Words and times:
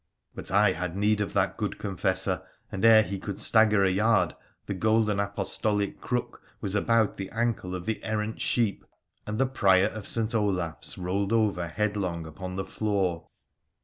But 0.33 0.49
I 0.49 0.71
had 0.71 0.97
need 0.97 1.21
of 1.21 1.33
that 1.33 1.57
good 1.57 1.77
confessor, 1.77 2.41
and 2.71 2.83
ere 2.83 3.03
he 3.03 3.19
could 3.19 3.39
stagger 3.39 3.83
a 3.83 3.91
yard 3.91 4.33
the 4.65 4.73
golden 4.73 5.19
apostolic 5.19 6.01
crook 6.01 6.41
was 6.59 6.73
about 6.73 7.17
the 7.17 7.29
ankle 7.29 7.75
of 7.75 7.85
the 7.85 8.03
errant 8.03 8.41
sheep, 8.41 8.83
and 9.27 9.37
the 9.37 9.45
Prior 9.45 9.85
of 9.89 10.07
St. 10.07 10.33
Olaf 10.33 10.83
's 10.83 10.97
rolled 10.97 11.31
over 11.31 11.67
headlong 11.67 12.25
upon 12.25 12.55
the 12.55 12.65
floor. 12.65 13.27